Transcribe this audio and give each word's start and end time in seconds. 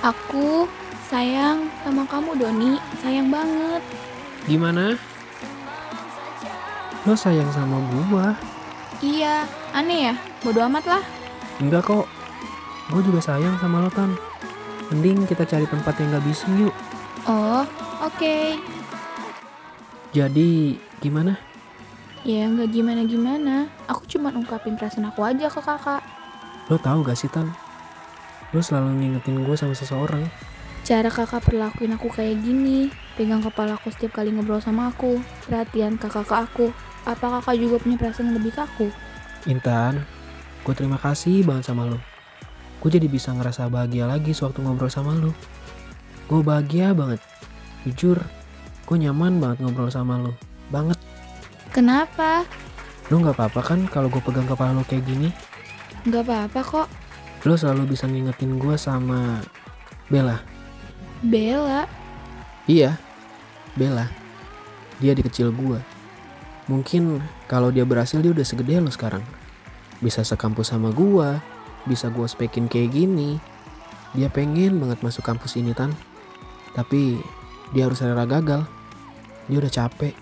Aku 0.00 0.64
sayang 1.12 1.68
sama 1.84 2.08
kamu 2.08 2.40
Doni, 2.40 2.80
sayang 3.04 3.28
banget. 3.28 3.84
Gimana? 4.48 4.96
Lo 7.04 7.12
sayang 7.12 7.52
sama 7.52 7.76
gua? 8.08 8.32
Iya, 9.04 9.44
aneh 9.76 10.08
ya? 10.08 10.14
Bodo 10.40 10.64
amat 10.64 10.84
lah. 10.88 11.02
Enggak 11.60 11.84
kok. 11.84 12.08
Gue 12.88 13.04
juga 13.04 13.20
sayang 13.20 13.60
sama 13.60 13.84
lo, 13.84 13.92
Tan. 13.92 14.16
Mending 14.88 15.28
kita 15.28 15.44
cari 15.44 15.68
tempat 15.68 15.92
yang 16.00 16.16
gak 16.16 16.24
bising 16.24 16.64
yuk. 16.64 16.74
Oh, 17.28 17.68
oke. 18.00 18.56
Jadi, 20.16 20.80
gimana? 21.04 21.36
Ya 22.24 22.48
nggak 22.48 22.72
gimana-gimana. 22.72 23.68
Aku 23.84 24.08
cuma 24.08 24.32
ungkapin 24.32 24.80
perasaan 24.80 25.12
aku 25.12 25.28
aja 25.28 25.52
ke 25.52 25.60
kakak. 25.60 26.00
Lo 26.72 26.80
tahu 26.80 27.04
gak 27.04 27.20
sih, 27.20 27.28
Tan? 27.28 27.52
Lo 28.50 28.58
selalu 28.58 28.98
ngingetin 28.98 29.46
gue 29.46 29.54
sama 29.54 29.74
seseorang. 29.78 30.26
Cara 30.82 31.06
kakak 31.06 31.46
perlakuin 31.46 31.94
aku 31.94 32.10
kayak 32.10 32.40
gini, 32.42 32.90
pegang 33.14 33.44
kepala 33.44 33.78
aku 33.78 33.94
setiap 33.94 34.18
kali 34.18 34.34
ngobrol 34.34 34.58
sama 34.58 34.90
aku, 34.90 35.22
perhatian 35.46 36.00
kakak 36.00 36.26
ke 36.26 36.34
aku. 36.34 36.66
Apa 37.06 37.38
kakak 37.38 37.56
juga 37.62 37.76
punya 37.78 37.96
perasaan 38.00 38.32
yang 38.32 38.36
lebih 38.42 38.52
ke 38.56 38.60
aku? 38.64 38.88
Intan, 39.46 40.02
gue 40.66 40.74
terima 40.74 40.98
kasih 40.98 41.46
banget 41.46 41.70
sama 41.70 41.86
lo. 41.86 42.00
Gue 42.80 42.90
jadi 42.90 43.06
bisa 43.06 43.30
ngerasa 43.36 43.68
bahagia 43.68 44.08
lagi 44.08 44.32
sewaktu 44.32 44.64
ngobrol 44.64 44.90
sama 44.90 45.14
lo. 45.14 45.30
Gue 46.26 46.40
bahagia 46.42 46.90
banget. 46.96 47.22
Jujur, 47.86 48.18
gue 48.88 48.96
nyaman 48.98 49.38
banget 49.38 49.62
ngobrol 49.62 49.92
sama 49.92 50.18
lo. 50.18 50.34
Banget. 50.72 50.98
Kenapa? 51.70 52.42
Lo 53.12 53.20
gak 53.22 53.36
apa-apa 53.36 53.60
kan 53.62 53.86
kalau 53.86 54.10
gue 54.10 54.22
pegang 54.24 54.48
kepala 54.48 54.74
lo 54.74 54.82
kayak 54.88 55.06
gini? 55.06 55.28
Nggak 56.08 56.24
apa-apa 56.24 56.60
kok. 56.64 56.88
Lo 57.48 57.56
selalu 57.56 57.96
bisa 57.96 58.04
ngingetin 58.04 58.60
gue 58.60 58.76
sama 58.76 59.40
Bella. 60.12 60.40
Bella, 61.20 61.88
Iya, 62.70 62.94
Bella. 63.74 64.06
Dia 65.02 65.10
di 65.10 65.26
kecil 65.26 65.50
gue. 65.50 65.82
Mungkin 66.70 67.18
kalau 67.50 67.74
dia 67.74 67.82
berhasil 67.82 68.22
dia 68.22 68.30
udah 68.30 68.46
segede 68.46 68.78
lo 68.78 68.94
sekarang. 68.94 69.26
Bisa 69.98 70.22
sekampus 70.22 70.70
sama 70.70 70.94
gue, 70.94 71.40
bisa 71.90 72.12
gue 72.14 72.30
spekin 72.30 72.70
kayak 72.70 72.94
gini. 72.94 73.42
Dia 74.14 74.30
pengen 74.30 74.78
banget 74.78 75.02
masuk 75.02 75.26
kampus 75.26 75.58
ini 75.58 75.74
tan. 75.74 75.90
Tapi 76.78 77.18
dia 77.74 77.90
harus 77.90 77.98
rela 78.04 78.22
gagal. 78.22 78.68
Dia 79.50 79.58
udah 79.58 79.72
capek. 79.72 80.14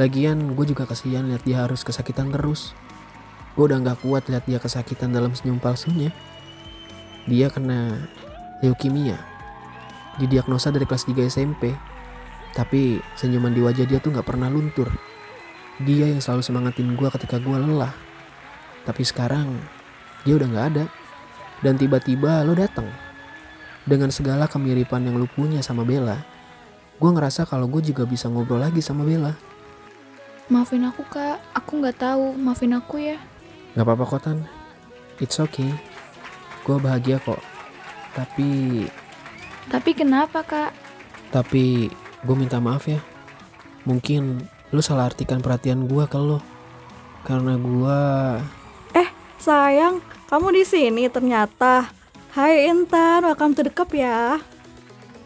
Lagian 0.00 0.56
gue 0.56 0.64
juga 0.64 0.88
kasihan 0.88 1.26
lihat 1.28 1.44
dia 1.44 1.68
harus 1.68 1.84
kesakitan 1.84 2.32
terus. 2.32 2.72
Gue 3.58 3.66
udah 3.66 3.82
gak 3.82 4.06
kuat 4.06 4.30
lihat 4.30 4.46
dia 4.46 4.62
kesakitan 4.62 5.10
dalam 5.10 5.34
senyum 5.34 5.58
palsunya. 5.58 6.14
Dia 7.26 7.50
kena 7.50 8.06
leukemia. 8.62 9.18
Didiagnosa 10.22 10.70
dari 10.70 10.86
kelas 10.86 11.02
3 11.02 11.26
SMP. 11.26 11.74
Tapi 12.54 13.02
senyuman 13.18 13.50
di 13.50 13.58
wajah 13.58 13.82
dia 13.82 13.98
tuh 13.98 14.14
gak 14.14 14.30
pernah 14.30 14.46
luntur. 14.46 14.86
Dia 15.82 16.06
yang 16.06 16.22
selalu 16.22 16.46
semangatin 16.46 16.94
gue 16.94 17.08
ketika 17.18 17.42
gue 17.42 17.58
lelah. 17.58 17.90
Tapi 18.86 19.02
sekarang 19.02 19.50
dia 20.22 20.38
udah 20.38 20.48
gak 20.54 20.66
ada. 20.78 20.84
Dan 21.58 21.74
tiba-tiba 21.82 22.46
lo 22.46 22.54
datang. 22.54 22.86
Dengan 23.82 24.14
segala 24.14 24.46
kemiripan 24.46 25.02
yang 25.02 25.18
lo 25.18 25.26
punya 25.26 25.66
sama 25.66 25.82
Bella. 25.82 26.22
Gue 27.02 27.10
ngerasa 27.10 27.42
kalau 27.42 27.66
gue 27.66 27.82
juga 27.82 28.06
bisa 28.06 28.30
ngobrol 28.30 28.62
lagi 28.62 28.78
sama 28.78 29.02
Bella. 29.02 29.34
maafin 30.46 30.86
aku 30.86 31.02
kak. 31.10 31.42
Aku 31.58 31.82
nggak 31.82 31.98
tahu. 31.98 32.38
Maafin 32.38 32.78
aku 32.78 33.02
ya. 33.02 33.18
Gak 33.74 33.84
apa-apa 33.84 34.04
kok 34.06 34.22
Tan. 34.24 34.38
It's 35.18 35.36
okay. 35.42 35.72
Gue 36.62 36.78
bahagia 36.78 37.18
kok. 37.20 37.40
Tapi, 38.16 38.84
Tapi 39.68 39.90
kenapa 39.92 40.40
kak? 40.44 40.72
tapi 41.28 41.92
gue 42.24 42.36
minta 42.36 42.56
maaf 42.56 42.88
ya. 42.88 43.04
Mungkin 43.84 44.40
lo 44.72 44.80
salah 44.80 45.12
artikan 45.12 45.44
perhatian 45.44 45.84
gue 45.84 46.04
ke 46.08 46.16
lo. 46.16 46.40
Karena 47.24 47.60
gue 47.60 48.00
Sayang, 49.38 50.02
kamu 50.26 50.50
di 50.50 50.64
sini 50.66 51.06
ternyata. 51.06 51.94
Hai 52.34 52.66
Intan, 52.66 53.22
welcome 53.22 53.54
to 53.54 53.62
the 53.62 53.70
cup 53.70 53.94
ya. 53.94 54.42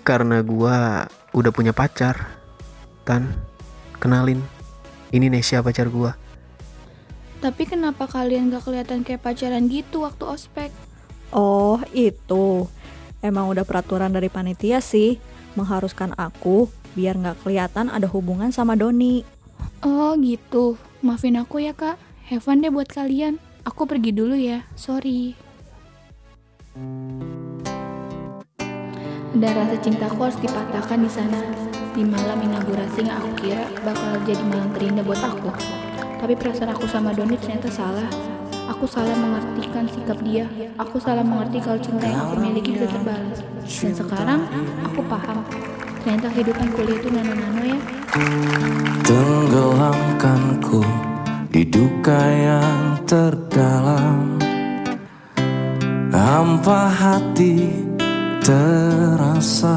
Karena 0.00 0.40
gua 0.40 1.04
udah 1.36 1.52
punya 1.52 1.76
pacar. 1.76 2.40
Tan, 3.04 3.36
kenalin. 4.00 4.40
Ini 5.12 5.28
Nesya 5.28 5.60
pacar 5.60 5.92
gua. 5.92 6.16
Tapi 7.38 7.62
kenapa 7.70 8.10
kalian 8.10 8.50
gak 8.50 8.66
kelihatan 8.66 9.06
kayak 9.06 9.22
pacaran 9.22 9.70
gitu 9.70 10.02
waktu 10.02 10.24
ospek? 10.26 10.70
Oh, 11.30 11.78
itu. 11.94 12.66
Emang 13.22 13.50
udah 13.50 13.66
peraturan 13.66 14.14
dari 14.14 14.30
panitia 14.30 14.78
sih, 14.78 15.18
mengharuskan 15.58 16.14
aku 16.14 16.70
biar 16.98 17.14
nggak 17.14 17.46
kelihatan 17.46 17.90
ada 17.90 18.06
hubungan 18.10 18.50
sama 18.50 18.74
Doni. 18.74 19.22
Oh 19.82 20.18
gitu. 20.18 20.74
Maafin 21.02 21.38
aku 21.38 21.62
ya 21.62 21.74
kak. 21.74 21.98
Have 22.26 22.42
fun 22.42 22.62
deh 22.62 22.70
buat 22.70 22.90
kalian. 22.90 23.38
Aku 23.62 23.86
pergi 23.86 24.10
dulu 24.10 24.34
ya. 24.34 24.66
Sorry. 24.74 25.38
Dan 29.38 29.52
rasa 29.54 29.76
cintaku 29.78 30.18
harus 30.26 30.38
dipatahkan 30.42 30.98
di 30.98 31.10
sana. 31.10 31.40
Di 31.94 32.02
malam 32.02 32.38
inaugurasi 32.42 33.06
yang 33.06 33.18
aku 33.18 33.30
kira 33.46 33.66
bakal 33.82 34.18
jadi 34.26 34.42
malam 34.46 34.70
terindah 34.74 35.04
buat 35.06 35.22
aku. 35.22 35.50
Tapi 36.18 36.34
perasaan 36.34 36.70
aku 36.74 36.86
sama 36.90 37.14
Doni 37.14 37.38
ternyata 37.38 37.70
salah. 37.70 38.08
Aku 38.68 38.84
salah 38.84 39.14
mengartikan 39.14 39.88
sikap 39.88 40.18
dia. 40.22 40.44
Aku 40.76 40.98
salah 41.00 41.24
mengerti 41.24 41.62
kalau 41.62 41.80
cinta 41.80 42.04
yang 42.04 42.28
aku 42.28 42.34
miliki 42.42 42.74
bisa 42.74 42.86
terbalas. 42.90 43.38
Dan 43.64 43.92
sekarang 43.94 44.40
aku 44.84 45.00
paham. 45.06 45.40
Ternyata 46.04 46.26
kehidupan 46.34 46.68
kuliah 46.74 46.96
itu 46.98 47.08
nano-nano 47.10 47.62
ya. 47.64 47.78
Tenggelamkanku 49.04 50.82
di 51.48 51.64
duka 51.64 52.20
yang 52.28 53.00
terdalam 53.02 54.38
Hampa 56.12 56.88
hati 56.88 57.72
terasa 58.40 59.76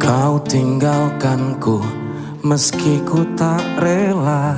Kau 0.00 0.40
tinggalkanku 0.42 1.84
meski 2.40 2.73
ku 2.84 3.24
tak 3.32 3.64
rela 3.80 4.52